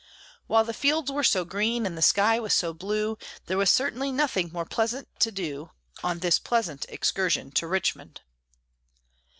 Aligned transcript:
While 0.47 0.63
the 0.63 0.73
fields 0.73 1.11
were 1.11 1.23
so 1.23 1.45
green 1.45 1.85
and 1.85 1.95
the 1.95 2.01
sky 2.01 2.39
was 2.39 2.55
so 2.55 2.73
blue, 2.73 3.19
There 3.45 3.59
was 3.59 3.69
certainly 3.69 4.11
nothing 4.11 4.49
more 4.51 4.65
pleasant 4.65 5.07
to 5.19 5.31
do, 5.31 5.69
On 6.03 6.17
this 6.21 6.39
pleasant 6.39 6.87
excursion 6.89 7.51
to 7.51 7.67
Richmond. 7.67 8.21